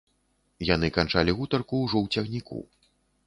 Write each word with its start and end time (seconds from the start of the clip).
Яны 0.69 0.89
канчалі 0.95 1.35
гутарку 1.41 1.75
ўжо 1.83 1.97
ў 2.01 2.05
цягніку. 2.17 2.59